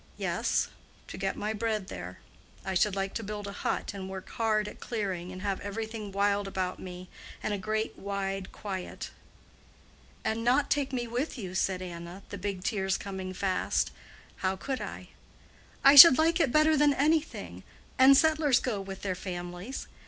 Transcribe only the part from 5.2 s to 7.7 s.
and have everything wild about me, and a